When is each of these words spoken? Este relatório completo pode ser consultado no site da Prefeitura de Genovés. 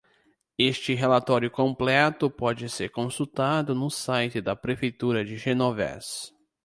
Este 0.57 0.95
relatório 0.95 1.51
completo 1.51 2.27
pode 2.27 2.67
ser 2.69 2.89
consultado 2.89 3.75
no 3.75 3.87
site 3.91 4.41
da 4.41 4.55
Prefeitura 4.55 5.23
de 5.23 5.37
Genovés. 5.37 6.33